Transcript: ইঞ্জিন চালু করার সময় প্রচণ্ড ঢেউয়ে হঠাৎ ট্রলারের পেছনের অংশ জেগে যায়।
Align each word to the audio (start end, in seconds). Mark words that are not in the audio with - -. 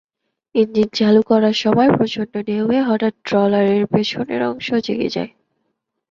ইঞ্জিন 0.55 0.89
চালু 0.93 1.21
করার 1.29 1.55
সময় 1.63 1.89
প্রচণ্ড 1.97 2.33
ঢেউয়ে 2.47 2.79
হঠাৎ 2.81 3.13
ট্রলারের 3.23 3.83
পেছনের 3.87 4.41
অংশ 4.43 4.67
জেগে 4.85 5.09
যায়। 5.09 5.31